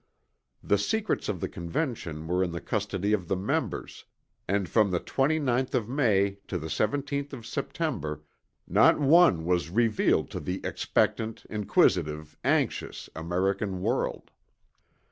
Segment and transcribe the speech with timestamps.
[0.63, 4.05] The secrets of the Convention were in the custody of the members,
[4.47, 8.23] and from the 29th of May to the 17th of September
[8.67, 14.31] not one was revealed to the expectant, inquisitive, anxious American world.